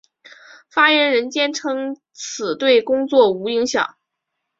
[0.71, 3.99] 发言人坚称此对工作无影响。